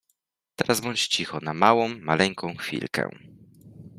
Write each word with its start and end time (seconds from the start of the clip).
Teraz 0.55 0.81
bądź 0.81 1.07
cicho 1.07 1.39
na 1.39 1.53
małą, 1.53 1.89
maleńką 1.99 2.55
chwilkę… 2.57 3.09